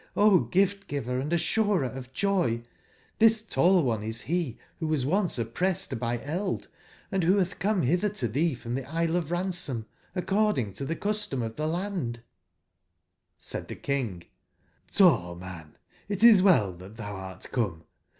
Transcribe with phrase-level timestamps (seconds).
[0.15, 2.63] O Gift/giver and assurerof joy t
[3.19, 6.67] this tall one is he who was once oppressed by eld,
[7.11, 9.85] and who hath come hither to thee from the Isle of Ransom,
[10.15, 12.23] ac cording to the custom of the land/'
[13.37, 14.23] Said the King:
[14.99, 15.77] Oll man,
[16.09, 17.83] itiswell that thou artcome.